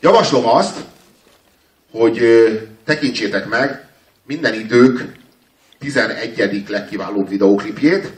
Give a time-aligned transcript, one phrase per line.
[0.00, 0.76] javaslom azt,
[1.90, 2.20] hogy
[2.84, 3.88] tekintsétek meg
[4.26, 5.04] minden idők
[5.78, 6.64] 11.
[6.68, 8.12] legkiválóbb videóklipjét,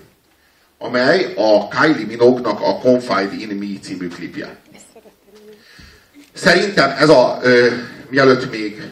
[0.78, 4.56] amely a Kylie Minogue-nak a Confide in Me című klipje.
[6.32, 7.66] Szerintem ez a, ö,
[8.08, 8.82] mielőtt még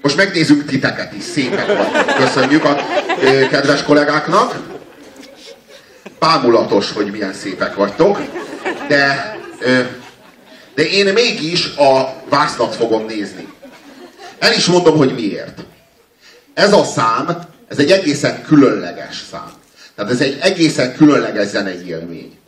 [0.00, 2.16] most megnézzük titeket is, szépek vagytok.
[2.16, 2.76] Köszönjük a
[3.22, 4.54] ö, kedves kollégáknak.
[6.18, 8.18] Bámulatos, hogy milyen szépek vagytok.
[8.88, 9.36] De
[10.74, 13.48] de én mégis a vászlat fogom nézni.
[14.38, 15.64] El is mondom, hogy miért.
[16.54, 17.38] ez a szám,
[17.68, 19.52] ez egy egészen különleges szám.
[19.94, 22.38] Tehát ez egy egészen különleges zenei élmény.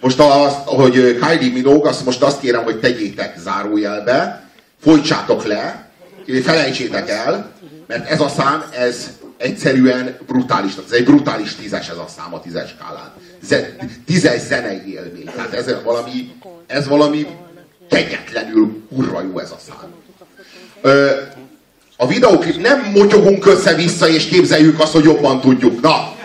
[0.00, 4.48] Most az, hogy Kylie Minogue, azt most azt kérem, hogy tegyétek zárójelbe,
[4.82, 5.90] folytsátok le,
[6.42, 7.52] felejtsétek el,
[7.86, 9.10] mert ez a szám, ez
[9.40, 10.72] egyszerűen brutális.
[10.86, 13.12] Ez egy brutális tízes ez a szám a tízes skálán.
[14.06, 15.30] tízes zenei élmény.
[15.34, 16.32] Tehát ez valami,
[16.66, 17.26] ez valami
[17.90, 19.92] kegyetlenül kurva jó ez a szám.
[20.80, 21.10] Ö,
[21.96, 25.80] a videóklip nem motyogunk össze-vissza és képzeljük azt, hogy jobban tudjuk.
[25.80, 26.18] Na!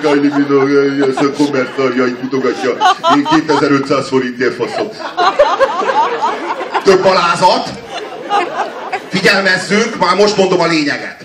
[0.00, 2.70] Kylie Minogue, ez a kommentárjait mutogatja.
[3.16, 4.88] Én 2500 forintért faszom.
[6.84, 7.84] Több alázat.
[9.08, 11.24] Figyelmezzünk, már most mondom a lényeget.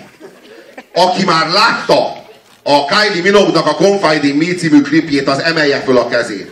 [0.94, 2.22] Aki már látta
[2.62, 6.50] a Kylie Minogue-nak a Confiding Me című klipjét, az emelje föl a kezét.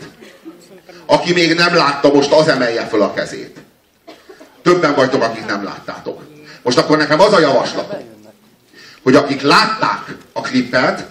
[1.06, 3.58] Aki még nem látta, most az emelje föl a kezét.
[4.62, 6.22] Többen vagytok, akik nem láttátok.
[6.62, 7.98] Most akkor nekem az a javaslatom,
[9.02, 11.06] hogy akik látták a klipet,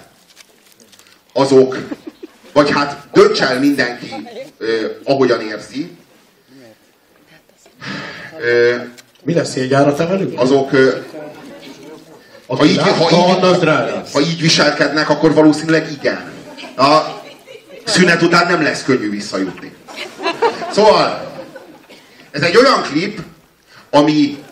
[1.33, 1.77] azok,
[2.53, 4.13] vagy hát dönts el mindenki,
[4.59, 4.67] eh,
[5.03, 5.97] ahogyan érzi.
[8.41, 8.81] Eh,
[9.23, 10.39] Mi lesz jegyára velük?
[10.39, 10.69] Azok,
[12.47, 13.69] ha így, ha, így,
[14.13, 16.31] ha így viselkednek, akkor valószínűleg igen.
[16.77, 16.99] A
[17.85, 19.73] szünet után nem lesz könnyű visszajutni.
[20.71, 21.31] Szóval,
[22.31, 23.21] ez egy olyan klip,
[23.89, 24.43] ami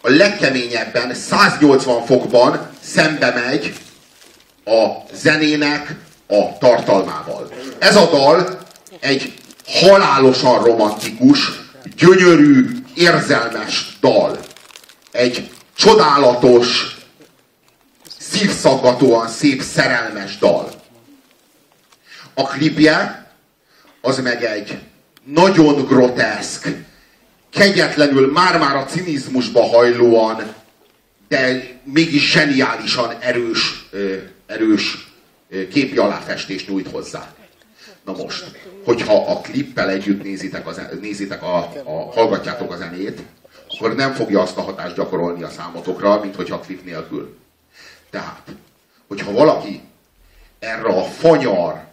[0.00, 3.72] a legkeményebben, 180 fokban szembe megy
[4.64, 5.94] a zenének
[6.26, 7.52] a tartalmával.
[7.78, 8.58] Ez a dal
[9.00, 9.34] egy
[9.68, 11.50] halálosan romantikus,
[11.96, 14.38] gyönyörű, érzelmes dal.
[15.10, 16.96] Egy csodálatos,
[18.18, 20.70] szívszaggatóan szép, szerelmes dal.
[22.34, 23.26] A klipje
[24.00, 24.78] az meg egy
[25.24, 26.68] nagyon groteszk,
[27.50, 30.54] kegyetlenül már-már a cinizmusba hajlóan,
[31.28, 33.88] de mégis zseniálisan erős,
[34.46, 35.08] erős
[35.48, 37.34] képi aláfestést nyújt hozzá.
[38.04, 38.44] Na most,
[38.88, 43.22] hogyha a klippel együtt nézitek, a, nézitek a, a, hallgatjátok a zenét,
[43.68, 47.36] akkor nem fogja azt a hatást gyakorolni a számotokra, mint hogyha a klip nélkül.
[48.10, 48.42] Tehát,
[49.06, 49.80] hogyha valaki
[50.58, 51.84] erre a fanyar,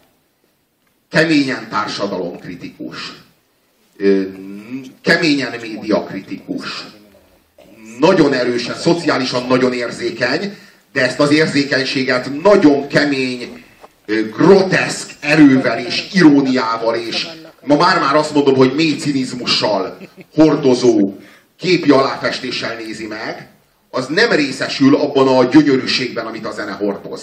[1.09, 3.13] keményen társadalomkritikus,
[5.01, 6.85] keményen médiakritikus,
[7.99, 10.57] nagyon erősen, szociálisan nagyon érzékeny,
[10.93, 13.64] de ezt az érzékenységet nagyon kemény,
[14.05, 17.27] groteszk erővel és iróniával és
[17.63, 19.97] ma már-már azt mondom, hogy mély cinizmussal
[20.33, 21.17] hordozó
[21.57, 23.47] képi aláfestéssel nézi meg,
[23.89, 27.21] az nem részesül abban a gyönyörűségben, amit a zene hordoz.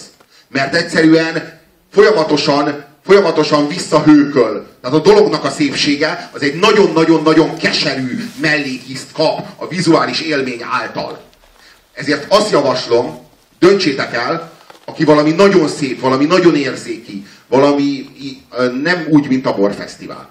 [0.49, 1.59] Mert egyszerűen
[1.91, 4.67] folyamatosan folyamatosan visszahőköl.
[4.81, 11.21] Tehát a dolognak a szépsége az egy nagyon-nagyon-nagyon keserű mellékiszt kap a vizuális élmény által.
[11.93, 13.19] Ezért azt javaslom,
[13.59, 14.51] döntsétek el,
[14.85, 18.09] aki valami nagyon szép, valami nagyon érzéki, valami
[18.83, 20.29] nem úgy, mint a borfesztivál.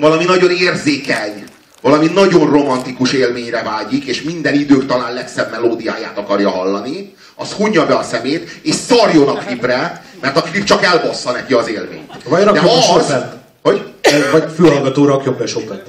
[0.00, 1.44] Valami nagyon érzékeny,
[1.80, 7.86] valami nagyon romantikus élményre vágyik, és minden idők talán legszebb melódiáját akarja hallani, az hunja
[7.86, 12.12] be a szemét, és szarjon a klipre, mert a klip csak elbassza neki az élményt.
[12.24, 12.60] Vagy De
[12.94, 13.14] az...
[13.62, 13.94] Hogy?
[14.32, 15.88] Vagy fülhallgatóra rakjon be sokat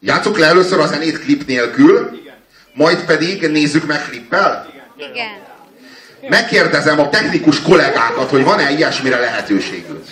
[0.00, 2.21] Játsszuk le először a zenét klip nélkül,
[2.74, 4.66] majd pedig nézzük meg klippel?
[4.96, 5.50] Igen.
[6.28, 10.04] Megkérdezem a technikus kollégákat, hogy van-e ilyesmire lehetőségünk.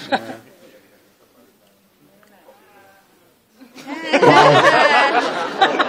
[4.20, 4.54] Wow.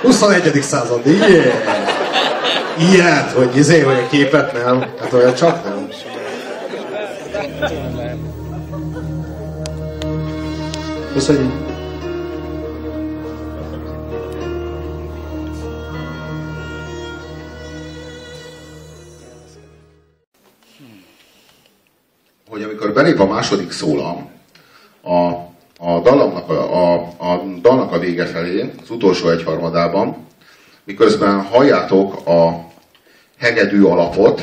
[0.01, 0.61] 21.
[0.61, 1.89] század, yeah.
[2.77, 4.79] Ilyet, hogy izé, hogy a képet nem.
[4.99, 5.89] Hát olyan csak nem.
[11.13, 11.70] Köszönjük.
[23.01, 24.29] Belép a második szólam,
[25.01, 25.15] a,
[25.85, 30.27] a, dallamnak a, a, a dalnak a vége felé, az utolsó egyharmadában,
[30.83, 32.67] miközben halljátok a
[33.39, 34.41] hegedű alapot,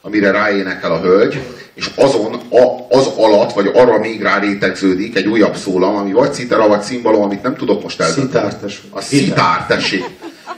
[0.00, 1.42] amire ráénekel a hölgy,
[1.74, 6.32] és azon a, az alatt, vagy arra még rá rétegződik egy újabb szólam, ami vagy
[6.32, 8.52] citera, vagy szimbalom, amit nem tudok most eldönteni.
[8.90, 10.04] A szitár, tessék.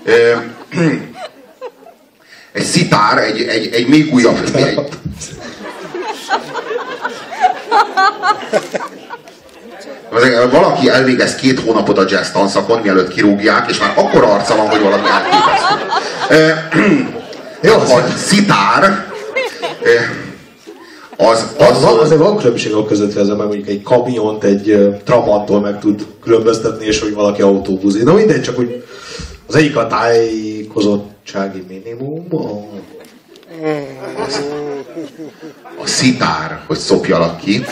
[2.53, 4.39] egy szitár, egy, egy, egy még újabb...
[4.55, 4.89] Egy,
[10.51, 14.83] valaki elvégez két hónapot a jazz tanszakon, mielőtt kirúgják, és már akkor arca van, hogy
[14.83, 15.77] valami elképesztő.
[17.69, 19.07] Jó, a szitár
[21.17, 24.97] az, az, az, azért van különbség a között, hogy ez meg mondjuk egy kamiont egy
[25.05, 28.03] Trabanttól meg tud különböztetni, és hogy valaki autóbuzi.
[28.03, 28.85] Na mindegy, csak úgy
[29.47, 32.77] az egyik a tájékozottsági minimum, a...
[35.83, 37.65] a szitár, hogy szopjalak ki,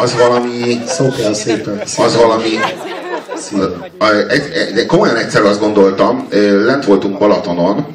[0.00, 0.80] az valami...
[0.86, 1.80] Szokjál szépen.
[1.96, 2.48] Az valami...
[4.74, 6.28] De komolyan egyszer azt gondoltam,
[6.64, 7.86] lent voltunk Balatonon,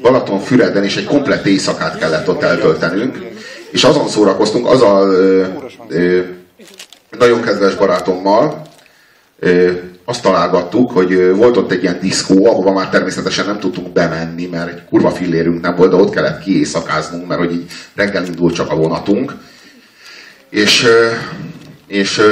[0.00, 3.18] Balaton Füreden, és egy komplett éjszakát kellett ott eltöltenünk,
[3.70, 5.16] és azon szórakoztunk, azzal
[7.18, 8.62] nagyon kedves barátommal,
[10.04, 14.72] azt találgattuk, hogy volt ott egy ilyen diszkó, ahova már természetesen nem tudtunk bemenni, mert
[14.72, 18.70] egy kurva fillérünk nem volt, de ott kellett kiéjszakáznunk, mert hogy így reggel indult csak
[18.70, 19.34] a vonatunk.
[20.50, 20.86] És,
[21.86, 22.22] és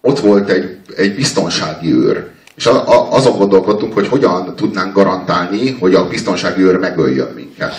[0.00, 2.34] ott volt egy, egy biztonsági őr.
[2.56, 2.70] És
[3.10, 7.74] azon gondolkodtunk, hogy hogyan tudnánk garantálni, hogy a biztonsági őr megöljön minket.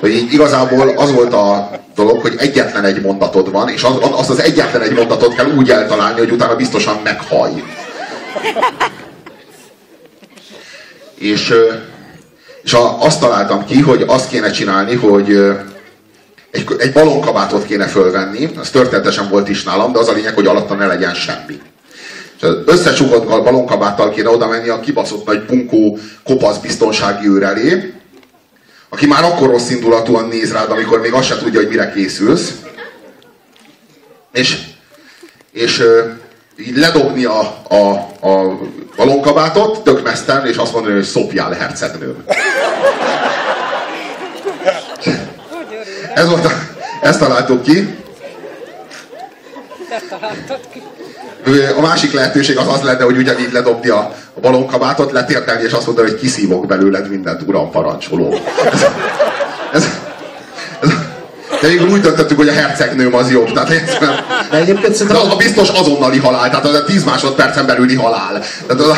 [0.00, 4.30] Hogy így igazából az volt a dolog, hogy egyetlen egy mondatod van, és az, azt
[4.30, 7.50] az egyetlen egy mondatot kell úgy eltalálni, hogy utána biztosan meghaj.
[11.14, 11.54] És,
[12.62, 15.30] és azt találtam ki, hogy azt kéne csinálni, hogy
[16.50, 20.46] egy, egy balonkabátot kéne fölvenni, az történetesen volt is nálam, de az a lényeg, hogy
[20.46, 21.60] alatta ne legyen semmi.
[22.42, 27.92] És az összecsukott balonkabáttal kéne oda menni a kibaszott nagy bunkó kopasz biztonsági őr elé,
[28.88, 32.52] aki már akkor rossz indulatúan néz rád, amikor még azt se tudja, hogy mire készülsz.
[34.32, 34.58] És,
[35.52, 35.82] és
[36.58, 37.90] így ledobni a, a,
[38.28, 38.58] a
[38.96, 42.24] balonkabátot, tök mesztelen, és azt mondani, hogy szopjál hercegnőm.
[46.14, 46.50] Ez volt a,
[47.00, 48.01] ezt találtuk ki.
[51.76, 55.86] A másik lehetőség az az lenne, hogy ugyanígy ledobni a, a balonkabátot, letértelni, és azt
[55.86, 58.34] mondani, hogy kiszívok belőled mindent, uram parancsoló.
[58.72, 58.82] Ez,
[59.72, 59.84] ez,
[60.80, 60.90] ez,
[61.60, 63.52] de végül úgy döntöttük, hogy a hercegnőm az jobb.
[63.52, 65.30] Tehát egyszerűen, de egyébként szerintem...
[65.30, 68.42] a biztos azonnali halál, tehát az a 10 másodpercen belüli halál.
[68.66, 68.96] Tehát az a...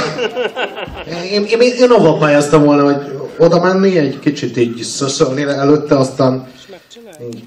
[1.33, 2.97] én, én, én, avval pályáztam volna, hogy
[3.39, 6.47] oda menni, egy kicsit így szöszölni előtte, aztán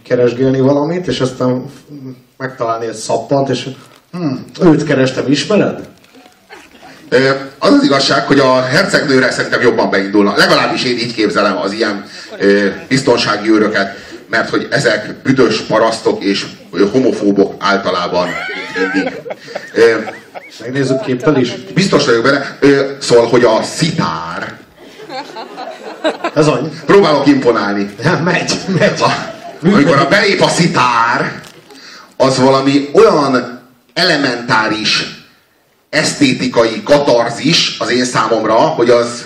[0.03, 1.65] keresgélni valamit, és aztán
[2.37, 3.67] megtalálni egy szappant, és
[4.11, 5.79] hm, őt kerestem, ismered?
[7.59, 10.33] Az az igazság, hogy a hercegnőre szerintem jobban beindulna.
[10.35, 12.05] Legalábbis én így képzelem az ilyen
[12.87, 13.95] biztonsági őröket,
[14.29, 16.45] mert hogy ezek büdös parasztok és
[16.91, 18.29] homofóbok általában
[18.93, 19.21] mindig.
[20.59, 21.51] Megnézzük képpel is.
[21.73, 22.57] Biztos vagyok benne.
[22.99, 24.57] Szóval, hogy a szitár.
[26.33, 26.69] Ez annyi.
[26.85, 27.89] Próbálok imponálni.
[28.03, 29.01] Ja, megy, megy.
[29.01, 29.11] A,
[29.63, 31.41] amikor a belép a szitár,
[32.17, 33.61] az valami olyan
[33.93, 35.05] elementáris
[35.89, 39.25] esztétikai katarzis az én számomra, hogy az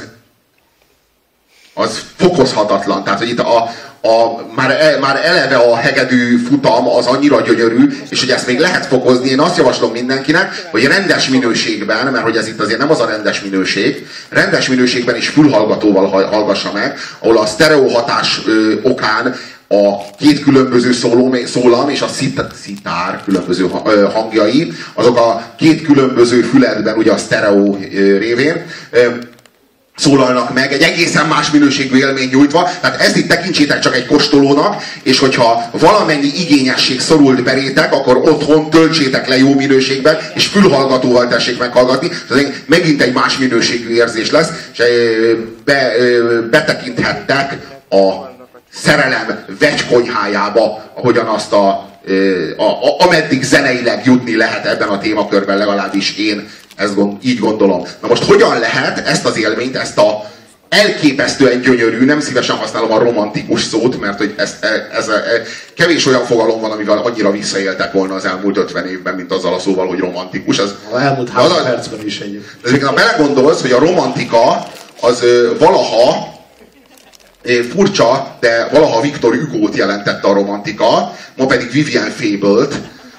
[1.73, 3.03] az fokozhatatlan.
[3.03, 3.69] Tehát, hogy itt a,
[4.01, 8.59] a, már, e, már eleve a hegedű futam az annyira gyönyörű, és hogy ezt még
[8.59, 12.91] lehet fokozni, én azt javaslom mindenkinek, hogy rendes minőségben, mert hogy ez itt azért nem
[12.91, 18.73] az a rendes minőség, rendes minőségben is fülhallgatóval hallgassa meg, ahol a sztereó hatás ö,
[18.83, 19.35] okán
[19.71, 22.07] a két különböző szóló, szólam és a
[22.63, 23.69] szitár különböző
[24.13, 27.77] hangjai, azok a két különböző füledben, ugye a sztereó
[28.19, 28.65] révén,
[29.95, 34.83] szólalnak meg, egy egészen más minőségű élmény nyújtva, tehát ezt itt tekintsétek csak egy kóstolónak,
[35.03, 41.59] és hogyha valamennyi igényesség szorult berétek, akkor otthon töltsétek le jó minőségben, és fülhallgatóval tessék
[41.59, 44.83] meghallgatni, ez megint egy más minőségű érzés lesz, és
[45.65, 45.91] be,
[46.49, 47.57] betekinthettek
[47.89, 48.30] a
[48.73, 51.67] szerelem vegykonyhájába, ahogyan azt a,
[52.57, 57.83] a, a, ameddig zeneileg jutni lehet ebben a témakörben, legalábbis én ezt gond, így gondolom.
[58.01, 60.29] Na most hogyan lehet ezt az élményt, ezt a
[60.69, 66.05] elképesztően gyönyörű, nem szívesen használom a romantikus szót, mert hogy ez, ez, ez, ez kevés
[66.05, 69.87] olyan fogalom van, amivel annyira visszaéltek volna az elmúlt 50 évben, mint azzal a szóval,
[69.87, 70.59] hogy romantikus.
[70.59, 72.45] Az, a elmúlt három percben is egy.
[72.63, 74.67] De ha belegondolsz, hogy a romantika
[75.01, 75.23] az
[75.59, 76.30] valaha
[77.43, 82.75] furcsa, de valaha Viktor Hugo-t jelentette a romantika, ma pedig Vivian Fable-t.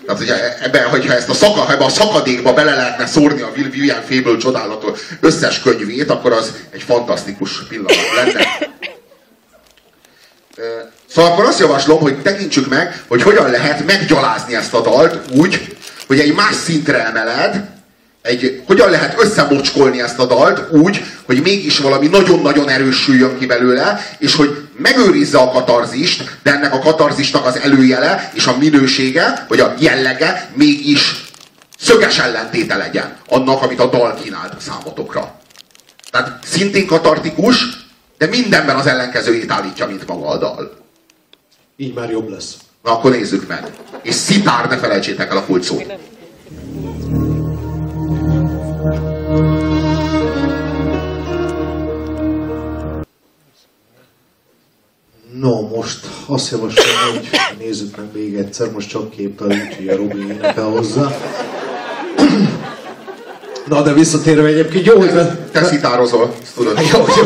[0.06, 4.02] Tehát, hogy ebben, hogyha ezt a, szaka, ebben a szakadékba bele lehetne szórni a Vivian
[4.08, 8.46] Fable csodálatos összes könyvét, akkor az egy fantasztikus pillanat lenne.
[11.06, 15.76] Szóval akkor azt javaslom, hogy tekintsük meg, hogy hogyan lehet meggyalázni ezt a dalt úgy,
[16.06, 17.68] hogy egy más szintre emeled,
[18.22, 24.00] egy, hogyan lehet összemocskolni ezt a dalt úgy, hogy mégis valami nagyon-nagyon erősüljön ki belőle,
[24.18, 29.60] és hogy megőrizze a katarzist, de ennek a katarzisnak az előjele és a minősége, vagy
[29.60, 31.24] a jellege mégis
[31.78, 35.40] szöges ellentéte legyen annak, amit a dal kínált számotokra.
[36.10, 37.66] Tehát szintén katartikus,
[38.18, 40.76] de mindenben az ellenkezőjét állítja, mint maga a dal.
[41.76, 42.56] Így már jobb lesz.
[42.82, 43.64] Na akkor nézzük meg.
[44.02, 46.11] És szitár, ne felejtsétek el a kulcsot.
[55.42, 60.18] No, most azt javaslom, hogy nézzük meg még egyszer, most csak képpel, úgyhogy a Robi
[60.18, 61.16] énekel hozzá.
[63.68, 65.10] Na, de visszatérve egyébként, jó, hogy...
[65.50, 66.78] Te szitározol, ezt tudod.
[66.92, 67.24] Jó, jó.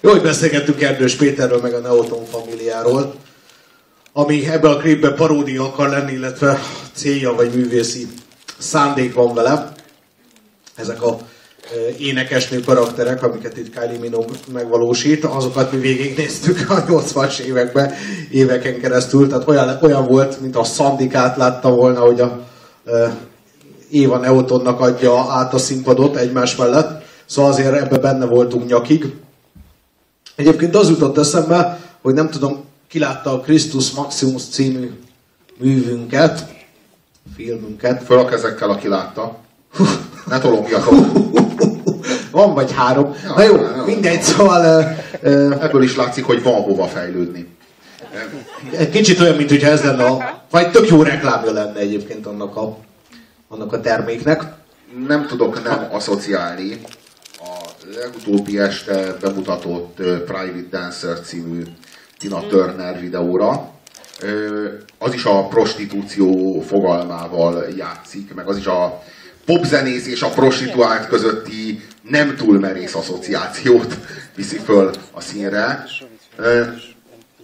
[0.00, 3.14] jó, hogy beszélgettünk Erdős Péterről, meg a Neoton familiáról,
[4.12, 6.62] ami ebben a klipben paródia akar lenni, illetve
[6.92, 8.08] célja vagy művészi
[8.58, 9.72] szándék van vele.
[10.74, 11.18] Ezek a
[11.98, 17.92] énekesnő karakterek, amiket itt Kylie Minogue megvalósít, azokat mi végignéztük a 80-as években,
[18.30, 22.46] éveken keresztül, tehát olyan, olyan volt, mint a Szandikát látta volna, hogy a
[23.90, 29.14] Éva Neotonnak adja át a színpadot egymás mellett, szóval azért ebbe benne voltunk nyakig.
[30.36, 34.90] Egyébként az jutott eszembe, hogy nem tudom, ki látta a Christus Maximus című
[35.58, 36.46] művünket,
[37.36, 38.02] filmünket.
[38.02, 39.38] Föl a kezekkel, aki látta.
[40.28, 40.94] Ne tologjatok.
[42.38, 43.14] Van vagy három.
[43.24, 44.96] Ja, Na jó, jó, mindegy, szóval...
[45.22, 47.46] Uh, Ebből is látszik, hogy van hova fejlődni.
[48.76, 50.42] Egy kicsit olyan, mint hogyha ez lenne a...
[50.50, 52.76] Vagy tök jó reklámja lenne egyébként annak a,
[53.48, 54.42] annak a terméknek.
[55.06, 56.80] Nem tudok nem asszociálni
[57.38, 57.56] a
[57.94, 61.62] legutóbbi este bemutatott Private Dancer című
[62.18, 63.70] Tina Turner videóra.
[64.98, 69.02] Az is a prostitúció fogalmával játszik, meg az is a
[69.44, 73.98] popzenész és a prostituált közötti nem túl merész asszociációt
[74.34, 75.84] viszi föl a színre.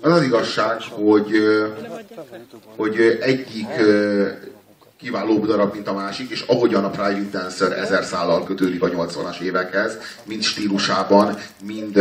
[0.01, 1.31] Az az igazság, hogy,
[2.77, 3.67] hogy egyik
[4.99, 9.41] kiválóbb darab, mint a másik, és ahogyan a Private Dancer ezer szállal kötődik a 80-as
[9.41, 11.99] évekhez, mind stílusában, mind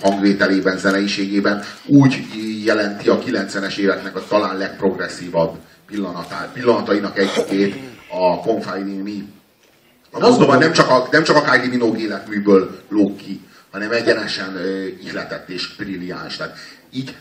[0.00, 2.16] hangvételében, zeneiségében, úgy
[2.64, 5.56] jelenti a 90-es éveknek a talán legprogresszívabb
[6.52, 7.74] pillanatainak egyikét
[8.08, 9.39] a Confide in
[10.12, 14.54] Me Mondom, nem csak a, nem csak a Kylie Minogue életműből lóg ki, hanem egyenesen
[14.54, 16.36] uh, ihletett és brilliáns.
[16.36, 16.56] Tehát
[16.92, 17.14] így,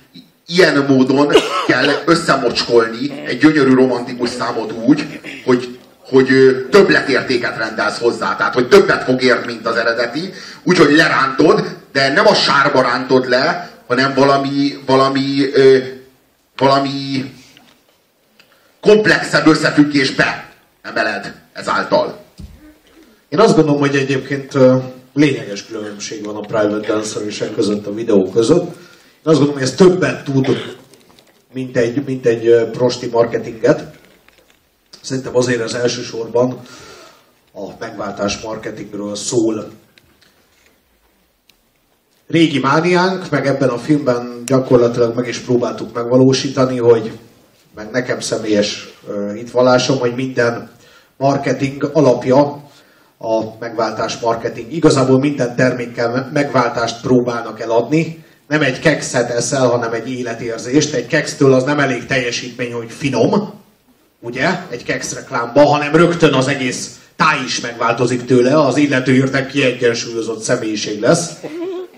[0.49, 1.33] ilyen módon
[1.67, 6.27] kell összemocskolni egy gyönyörű romantikus számot úgy, hogy, hogy
[6.69, 12.27] többletértéket rendelsz hozzá, tehát hogy többet fog érni, mint az eredeti, úgyhogy lerántod, de nem
[12.27, 15.77] a sárba rántod le, hanem valami, valami, ö,
[16.57, 17.33] valami
[18.81, 20.49] komplexebb összefüggésbe
[20.81, 22.27] emeled ezáltal.
[23.29, 24.53] Én azt gondolom, hogy egyébként
[25.13, 28.63] lényeges különbség van a private dancer és e között a videó között.
[28.63, 30.47] Én azt gondolom, hogy ez többet tud,
[31.53, 33.97] mint egy, mint egy prosti marketinget.
[35.01, 36.59] Szerintem azért az elsősorban
[37.53, 39.71] a megváltás marketingről szól.
[42.27, 47.11] Régi mániánk, meg ebben a filmben gyakorlatilag meg is próbáltuk megvalósítani, hogy
[47.75, 48.93] meg nekem személyes
[49.33, 50.69] hitvallásom, hogy minden
[51.17, 52.67] marketing alapja
[53.21, 54.73] a megváltás marketing.
[54.73, 60.93] Igazából minden termékkel megváltást próbálnak eladni, nem egy kekszet eszel, hanem egy életérzést.
[60.93, 63.53] Egy kextől az nem elég teljesítmény, hogy finom,
[64.19, 69.47] ugye, egy keksz reklámba, hanem rögtön az egész táj is megváltozik tőle, az illető hirtelen
[69.47, 71.31] kiegyensúlyozott személyiség lesz.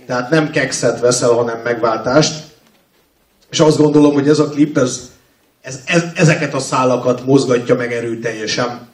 [0.06, 2.44] Tehát nem kekszet veszel, hanem megváltást.
[3.52, 5.10] És azt gondolom, hogy ez a klip, ez,
[5.62, 8.90] ez, ez ezeket a szálakat mozgatja meg erőteljesen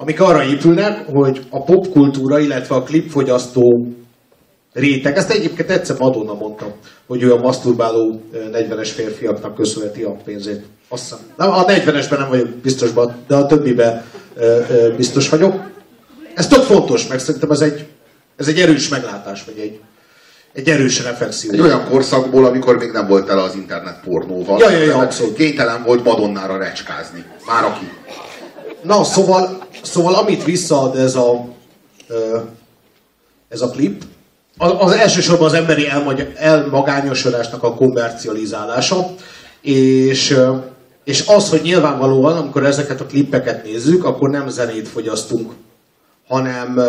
[0.00, 3.86] amik arra épülnek, hogy a popkultúra, illetve a klipfogyasztó
[4.72, 6.74] réteg, ezt egyébként egyszer Madonna mondta,
[7.06, 10.64] hogy ő a masturbáló 40-es férfiaknak köszönheti a pénzét.
[10.88, 11.50] Azt hiszem.
[11.50, 14.04] A 40-esben nem vagyok biztosban, de a többiben
[14.96, 15.54] biztos vagyok.
[16.34, 17.86] Ez tök fontos, meg szerintem ez egy,
[18.36, 19.80] ez egy erős meglátás, vagy egy,
[20.52, 21.52] egy erős reflexió.
[21.52, 24.58] Egy olyan korszakból, amikor még nem volt el az internet pornóval.
[24.58, 25.36] Ja, ja, ja, abszolút.
[25.36, 27.24] Kénytelen volt Madonnára recskázni.
[27.46, 27.90] Már aki.
[28.82, 31.48] Na, szóval, szóval amit visszaad ez a,
[33.48, 34.04] ez a klip,
[34.58, 35.88] az elsősorban az emberi
[36.36, 39.14] elmagányosodásnak a komercializálása,
[39.60, 40.38] és,
[41.04, 45.52] és az, hogy nyilvánvalóan, amikor ezeket a klippeket nézzük, akkor nem zenét fogyasztunk,
[46.28, 46.80] hanem,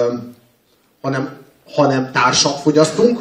[1.01, 1.29] hanem,
[1.73, 3.19] hanem társat fogyasztunk.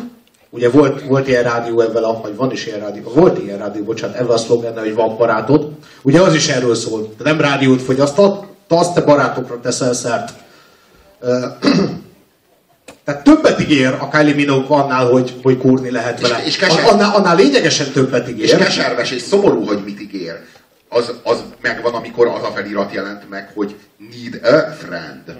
[0.50, 3.84] Ugye volt, volt ilyen rádió ebben a, vagy van is ilyen rádió, volt ilyen rádió,
[3.84, 5.70] bocsánat, ebben a szlogen, hogy van barátod.
[6.02, 7.14] Ugye az is erről szól.
[7.18, 8.44] nem rádiót fogyasztott,
[8.78, 10.32] azt te barátokra teszel szert.
[13.04, 16.40] Tehát többet ígér a Kylie Minogue annál, hogy, hogy kúrni lehet vele.
[16.40, 16.84] És, és keser...
[16.84, 18.44] annál, annál lényegesen többet ígér.
[18.44, 20.38] És keserves és szomorú, hogy mit ígér.
[20.88, 23.76] Az, az megvan, amikor az a felirat jelent meg, hogy
[24.10, 25.36] need a friend.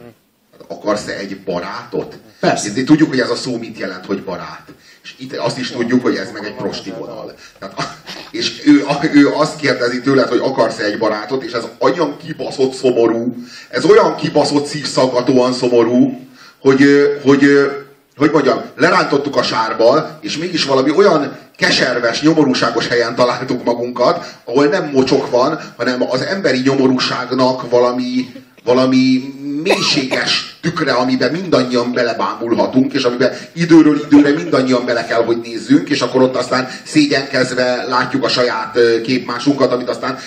[0.68, 2.18] akarsz-e egy barátot?
[2.40, 2.70] Persze.
[2.74, 4.64] És tudjuk, hogy ez a szó mit jelent, hogy barát.
[5.02, 7.34] És itt azt is tudjuk, hogy ez meg egy prosti vonal.
[7.58, 7.99] Tehát,
[8.30, 13.34] és ő, ő azt kérdezi tőled, hogy akarsz-e egy barátot, és ez olyan kibaszott szomorú,
[13.68, 16.20] ez olyan kibaszott szívszaggatóan szomorú,
[16.60, 16.82] hogy,
[17.22, 17.70] hogy,
[18.16, 24.66] hogy mondjam, lerántottuk a sárba, és mégis valami olyan keserves, nyomorúságos helyen találtuk magunkat, ahol
[24.66, 28.32] nem mocsok van, hanem az emberi nyomorúságnak valami,
[28.74, 35.88] valami mélységes tükre, amiben mindannyian belebámulhatunk, és amiben időről időre mindannyian bele kell, hogy nézzünk,
[35.88, 40.18] és akkor ott aztán szégyenkezve látjuk a saját képmásunkat, amit aztán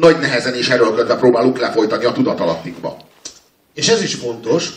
[0.00, 2.96] nagy nehezen és erőlködve próbálunk lefolytani a tudatalattikba.
[3.74, 4.70] És ez is fontos,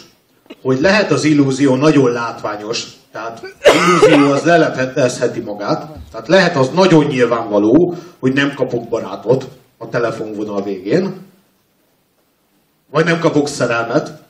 [0.62, 7.06] hogy lehet az illúzió nagyon látványos, tehát illúzió az leleplezheti magát, tehát lehet az nagyon
[7.06, 11.24] nyilvánvaló, hogy nem kapok barátot a telefonvonal végén,
[12.92, 14.24] vagy nem kapok szerelmet,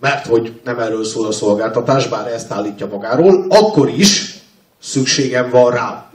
[0.00, 4.34] mert hogy nem erről szól a szolgáltatás, bár ezt állítja magáról, akkor is
[4.80, 6.10] szükségem van rá.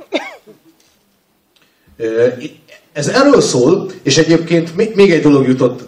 [2.93, 5.87] Ez erről szól, és egyébként még egy dolog jutott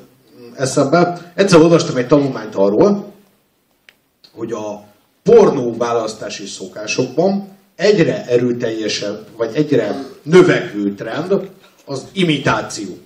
[0.56, 1.32] eszembe.
[1.36, 3.14] Egyszer olvastam egy tanulmányt arról,
[4.34, 4.84] hogy a
[5.24, 11.50] pornó választási szokásokban egyre erőteljesebb, vagy egyre növekvő trend
[11.86, 12.98] az imitáció.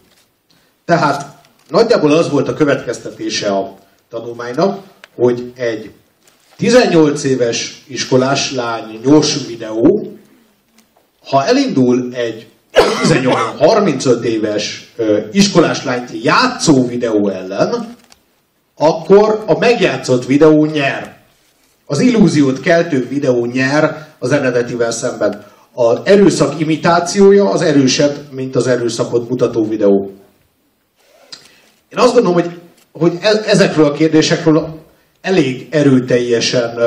[0.85, 1.38] Tehát
[1.69, 3.75] nagyjából az volt a következtetése a
[4.09, 4.83] tanulmánynak,
[5.15, 5.91] hogy egy
[6.57, 10.13] 18 éves iskolás lány nyos videó,
[11.29, 14.93] ha elindul egy 18-35 éves
[15.31, 17.95] iskolás lányt játszó videó ellen,
[18.77, 21.17] akkor a megjátszott videó nyer.
[21.85, 25.45] Az illúziót keltő videó nyer az eredetivel szemben.
[25.73, 30.18] Az erőszak imitációja az erősebb, mint az erőszakot mutató videó.
[31.89, 32.59] Én azt gondolom, hogy,
[32.91, 34.79] hogy e- ezekről a kérdésekről
[35.21, 36.79] elég erőteljesen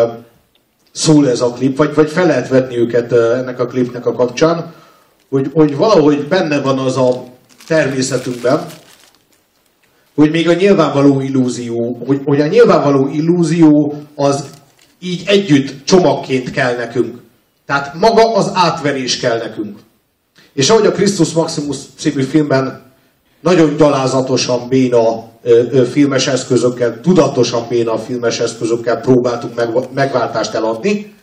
[0.92, 4.72] szól ez a klip, vagy, vagy fel lehet vetni őket ennek a klipnek a kapcsán,
[5.28, 7.24] hogy, hogy valahogy benne van az a
[7.66, 8.66] természetünkben,
[10.14, 14.44] hogy még a nyilvánvaló illúzió, hogy, hogy a nyilvánvaló illúzió az
[14.98, 17.20] így együtt csomagként kell nekünk.
[17.66, 19.78] Tehát maga az átverés kell nekünk.
[20.52, 22.81] És ahogy a Christus Maximus című filmben
[23.42, 25.30] nagyon gyalázatosan béna
[25.90, 31.14] filmes eszközökkel, tudatosan béna filmes eszközökkel próbáltuk meg, megváltást eladni,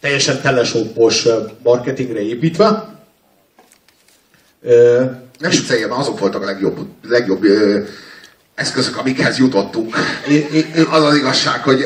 [0.00, 1.26] teljesen telesópos
[1.62, 2.96] marketingre építve.
[5.38, 7.80] Nem vicceljem, azok voltak a legjobb, legjobb ö,
[8.54, 9.96] eszközök, amikhez jutottunk.
[10.28, 11.84] É, é, é, az az igazság, hogy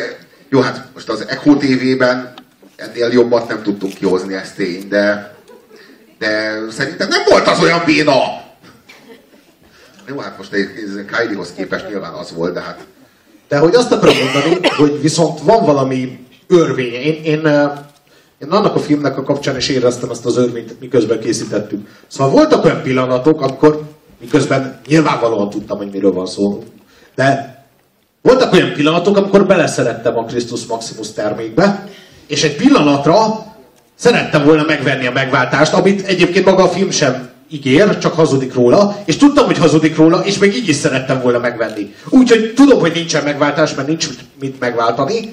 [0.48, 2.34] jó, hát most az Echo TV-ben
[2.76, 5.34] ennél jobbat nem tudtunk kihozni, ezt tény, de,
[6.18, 8.41] de szerintem nem volt az olyan béna,
[10.08, 10.50] jó, hát most
[11.16, 12.86] Kylie-hoz képest nyilván az volt, de hát...
[13.48, 16.92] De hogy azt akarom mondani, hogy viszont van valami örvény.
[16.92, 17.46] Én, én,
[18.38, 21.88] én annak a filmnek a kapcsán is éreztem ezt az örvényt, miközben készítettük.
[22.06, 23.82] Szóval voltak olyan pillanatok, amikor
[24.20, 26.64] miközben nyilvánvalóan tudtam, hogy miről van szó.
[27.14, 27.56] De
[28.22, 31.88] voltak olyan pillanatok, amikor beleszerettem a Christus Maximus termékbe,
[32.26, 33.46] és egy pillanatra
[33.94, 38.96] szerettem volna megvenni a megváltást, amit egyébként maga a film sem ígér, csak hazudik róla,
[39.04, 41.94] és tudtam, hogy hazudik róla, és még így is szerettem volna megvenni.
[42.08, 44.08] Úgyhogy tudom, hogy nincsen megváltás, mert nincs
[44.40, 45.30] mit megváltani,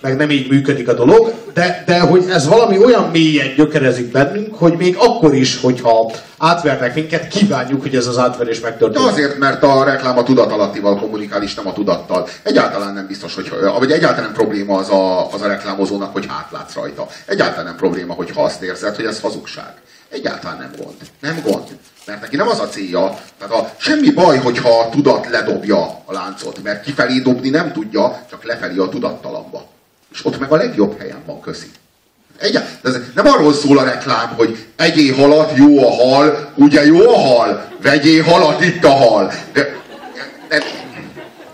[0.00, 4.54] meg nem így működik a dolog, de, de hogy ez valami olyan mélyen gyökerezik bennünk,
[4.54, 9.06] hogy még akkor is, hogyha átvernek minket, kívánjuk, hogy ez az átverés megtörténik.
[9.06, 12.28] De azért, mert a reklám a tudatalattival kommunikál, és nem a tudattal.
[12.42, 16.74] Egyáltalán nem biztos, hogy, vagy egyáltalán nem probléma az a, az a reklámozónak, hogy hátlátsz
[16.74, 17.06] rajta.
[17.26, 19.72] Egyáltalán nem probléma, hogyha azt érzed, hogy ez hazugság.
[20.08, 20.96] Egyáltalán nem gond.
[21.20, 21.78] Nem gond.
[22.06, 26.12] Mert neki nem az a célja, tehát a, semmi baj, hogyha a tudat ledobja a
[26.12, 29.66] láncot, mert kifelé dobni nem tudja, csak lefelé a tudattalamba.
[30.12, 31.70] És ott meg a legjobb helyen van, köszi.
[32.38, 37.08] Egy, ez nem arról szól a reklám, hogy egyé halat, jó a hal, ugye jó
[37.08, 39.32] a hal, vegyé halat, itt a hal.
[39.52, 39.76] De,
[40.48, 40.60] nem,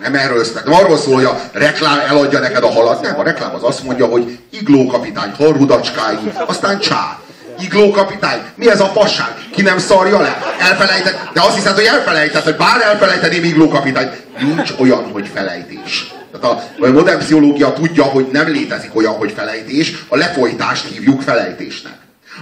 [0.00, 3.00] nem erről szól, nem arról szól, hogy a reklám eladja neked a halat.
[3.02, 7.21] Nem, a reklám az azt mondja, hogy igló kapitány, halrudacskái, aztán csá.
[7.62, 8.42] Igló kapitány?
[8.55, 9.35] Mi ez a fasság?
[9.53, 10.38] Ki nem szarja le?
[10.61, 11.18] Elfelejtett?
[11.33, 14.11] De azt hiszed, hogy elfelejtett, hogy bár elfelejteném igló kapitány.
[14.40, 16.12] Nincs olyan, hogy felejtés.
[16.33, 21.92] Tehát a modern pszichológia tudja, hogy nem létezik olyan, hogy felejtés, a lefolytást hívjuk felejtésnek.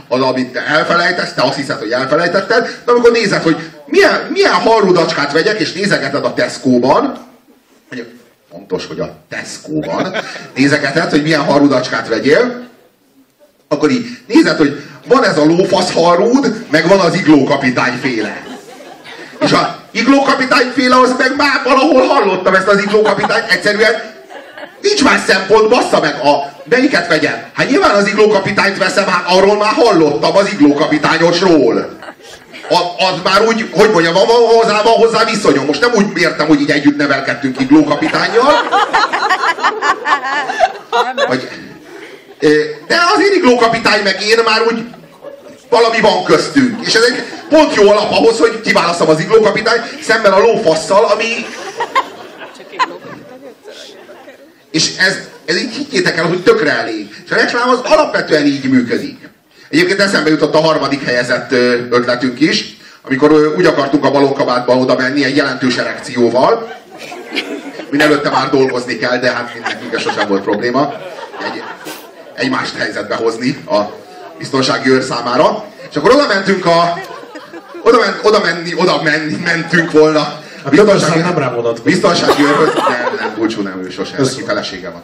[0.08, 3.56] Az, amit te elfelejtesz, te azt hiszed, hogy elfelejtetted, de amikor nézed, hogy
[3.86, 7.28] milyen, milyen halrudacskát vegyek, és nézegeted a Tesco-ban,
[8.50, 10.14] fontos, hogy a Tesco-ban,
[10.54, 12.68] nézegeted, hogy milyen halrudacskát vegyél,
[13.68, 18.42] akkor így nézed, hogy van ez a lófasz harúd, meg van az igló kapitány féle.
[19.40, 24.02] És a Igló kapitány féle az meg már valahol hallottam ezt az Igló kapitányt, egyszerűen
[24.82, 26.58] nincs más szempont, bassza meg a...
[26.64, 27.44] Melyiket vegyem?
[27.54, 31.98] Hát nyilván az Igló kapitányt veszem, hát arról már hallottam az Igló kapitányosról.
[32.68, 35.66] A, az már úgy, hogy mondjam, van, van hozzá, van hozzá viszonyom.
[35.66, 38.52] Most nem úgy értem, hogy így együtt nevelkedtünk Igló kapitányjal.
[41.28, 41.48] Vagy,
[42.86, 44.84] de azért Igló kapitány meg én már úgy
[45.68, 46.86] valami van köztünk.
[46.86, 51.04] És ez egy pont jó alap ahhoz, hogy kiválasztom az Igló kapitány szemben a lófasszal,
[51.04, 51.46] ami...
[54.70, 57.08] És ez, ez így higgyétek el, hogy tökre elég.
[57.24, 59.28] És a reklám az alapvetően így működik.
[59.70, 61.52] Egyébként eszembe jutott a harmadik helyezett
[61.90, 66.78] ötletünk is, amikor úgy akartunk a balonkabátba oda menni egy jelentős erekcióval,
[67.90, 69.52] min előtte már dolgozni kell, de hát
[69.92, 70.94] ez sosem volt probléma.
[71.44, 71.62] Egy,
[72.40, 73.80] egymást helyzetbe hozni a
[74.38, 75.64] biztonsági őr számára.
[75.90, 76.98] És akkor oda mentünk a...
[77.82, 80.38] Oda, ment, oda menni, oda menni, mentünk volna.
[80.62, 85.02] A biztonsági, nem rám Biztonsági őrhöz, nem, nem, búcsú nem, ő sosem, neki felesége van.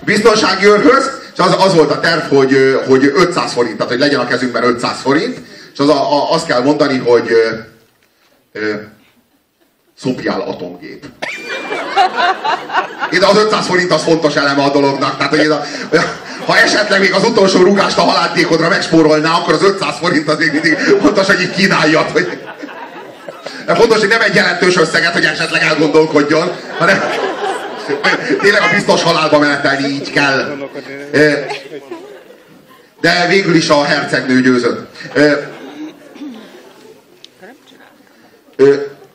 [0.00, 4.20] Biztonsági őrhöz, és az, az volt a terv, hogy, hogy 500 forint, tehát hogy legyen
[4.20, 5.38] a kezünkben 500 forint,
[5.72, 7.30] és az a, a, azt kell mondani, hogy
[8.52, 8.72] ö,
[10.02, 11.04] szopjál atomgép.
[13.10, 15.16] Én az 500 forint az fontos eleme a dolognak.
[15.16, 15.64] Tehát, hogy a,
[16.46, 20.52] ha esetleg még az utolsó rugást a haláltékodra megspórolná, akkor az 500 forint az még
[20.52, 22.10] mindig fontos, hogy így kínáljad.
[22.10, 22.38] Hogy...
[23.66, 27.02] De fontos, hogy nem egy jelentős összeget, hogy esetleg elgondolkodjon, hanem
[28.40, 30.56] tényleg a biztos halálba menetelni így kell.
[33.00, 34.90] De végül is a hercegnő győzött.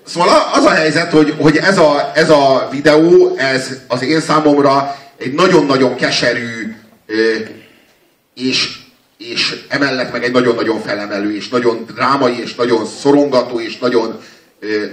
[0.08, 4.96] Szóval az a helyzet, hogy, hogy ez, a, ez a videó, ez az én számomra
[5.18, 6.76] egy nagyon-nagyon keserű
[8.34, 8.80] és,
[9.18, 14.20] és emellett meg egy nagyon-nagyon felemelő, és nagyon drámai, és nagyon szorongató, és nagyon,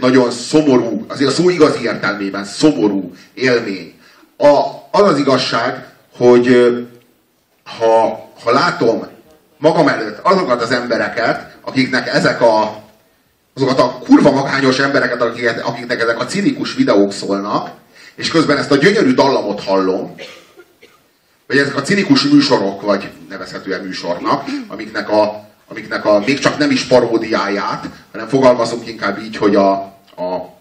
[0.00, 3.94] nagyon szomorú, azért a szó igazi értelmében szomorú élmény.
[4.36, 4.58] A,
[4.90, 6.76] az az igazság, hogy
[7.78, 9.06] ha, ha látom
[9.58, 12.83] magam előtt azokat az embereket, akiknek ezek a
[13.54, 17.70] azokat a kurva magányos embereket, akiket, akiknek ezek a cinikus videók szólnak,
[18.14, 20.14] és közben ezt a gyönyörű dallamot hallom,
[21.46, 26.70] vagy ezek a cinikus műsorok, vagy nevezhetően műsornak, amiknek a, amiknek a még csak nem
[26.70, 29.70] is paródiáját, hanem fogalmazunk inkább így, hogy a,
[30.16, 30.54] a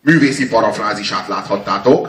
[0.00, 2.08] művészi parafrázisát láthattátok,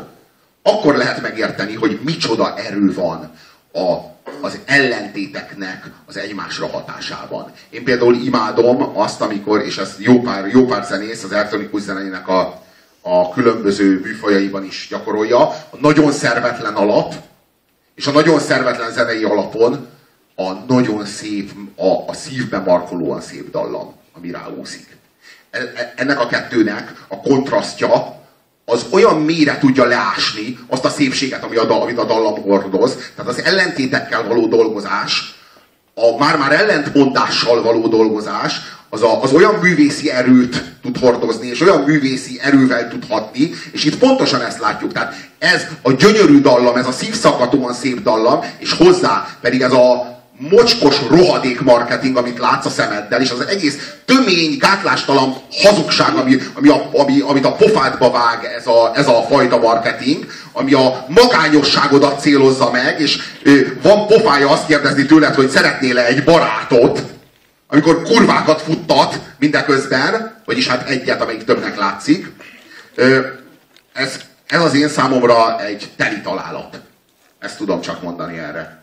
[0.64, 3.32] akkor lehet megérteni, hogy micsoda erő van
[3.74, 3.94] a,
[4.42, 7.52] az ellentéteknek az egymásra hatásában.
[7.70, 12.28] Én például imádom azt, amikor, és ez jó pár, jó pár zenész, az elektronikus zenének
[12.28, 12.62] a,
[13.02, 17.14] a különböző műfajaiban is gyakorolja, a nagyon szervetlen alap,
[17.96, 19.88] és a nagyon szervetlen zenei alapon
[20.36, 24.98] a nagyon szép, a, a szívbe markolóan szép dallam, ami ráúszik.
[25.50, 28.19] E, e, ennek a kettőnek a kontrasztja
[28.70, 32.96] az olyan mélyre tudja leásni azt a szépséget, ami a, amit a dallam hordoz.
[33.16, 35.34] Tehát az ellentétekkel való dolgozás,
[35.94, 38.54] a már-már ellentmondással való dolgozás,
[38.90, 43.84] az, a, az olyan művészi erőt tud hordozni, és olyan művészi erővel tud hatni, és
[43.84, 44.94] itt pontosan ezt látjuk.
[44.94, 50.19] Tehát ez a gyönyörű dallam, ez a szívszakadóan szép dallam, és hozzá pedig ez a
[50.40, 56.70] mocskos rohadék marketing, amit látsz a szemeddel, és az egész tömény, gátlástalan hazugság, ami, ami,
[56.70, 62.20] a, ami, amit a pofádba vág ez a, ez a fajta marketing, ami a magányosságodat
[62.20, 67.02] célozza meg, és ö, van pofája azt kérdezni tőled, hogy szeretnél-e egy barátot,
[67.68, 72.32] amikor kurvákat futtat mindeközben, vagyis hát egyet, amelyik többnek látszik.
[72.96, 73.20] Ö,
[73.94, 76.80] ez, ez az én számomra egy teli találat.
[77.40, 78.79] Ezt tudom csak mondani erre.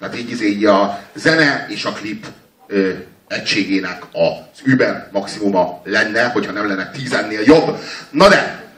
[0.00, 2.26] Tehát így, így, a zene és a klip
[2.66, 2.90] ö,
[3.28, 7.78] egységének az über maximuma lenne, hogyha nem lenne tízennél jobb.
[8.10, 8.69] Na de,